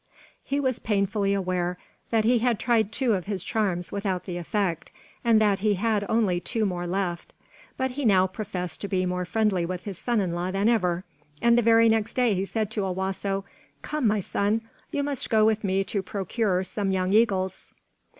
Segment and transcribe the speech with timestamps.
[0.43, 1.77] He was painfully aware
[2.09, 4.91] that he had tried two of his charms without effect,
[5.23, 7.33] and that he had only two more left.
[7.77, 11.03] But he now professed to be more friendly with his son in law than ever,
[11.39, 13.43] and the very next day he said to Owasso:
[13.83, 17.71] "Come, my son, you must go with me to procure some young eagles.